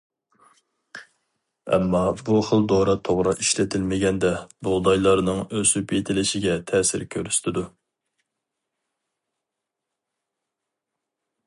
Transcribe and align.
ئەمما 1.75 2.01
بۇ 2.29 2.37
خىل 2.47 2.65
دورا 2.73 2.95
توغرا 3.09 3.33
ئىشلىتىلمىگەندە 3.43 4.33
بۇغدايلارنىڭ 4.69 5.43
ئۆسۈپ 5.59 5.95
يېتىلىشىگە 5.99 6.57
تەسىر 6.73 7.07
كۆرسىتىدۇ. 7.17 7.69